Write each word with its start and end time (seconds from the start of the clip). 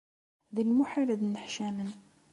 D 0.55 0.57
lmuḥal 0.69 1.07
ad 1.13 1.21
nneḥcamen. 1.23 1.91